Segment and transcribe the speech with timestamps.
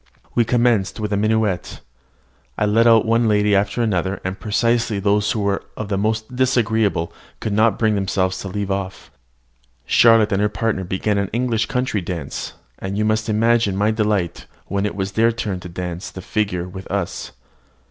[0.33, 1.81] We commenced with a minuet.
[2.57, 7.13] I led out one lady after another, and precisely those who were the most disagreeable
[7.39, 9.11] could not bring themselves to leave off.
[9.85, 14.47] Charlotte and her partner began an English country dance, and you must imagine my delight
[14.65, 17.31] when it was their turn to dance the figure with us.